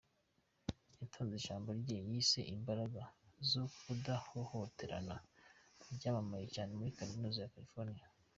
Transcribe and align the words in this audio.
yatanze 0.99 1.33
ijambo 1.37 1.67
rye 1.81 1.97
yise 2.07 2.39
Imbaraga 2.55 3.01
zo 3.49 3.63
kudahohoterana 3.77 5.15
ryamamaye 5.95 6.45
cyane 6.55 6.71
muri 6.79 6.95
Kaminuza 6.97 7.39
ya 7.41 7.53
California. 7.55 8.05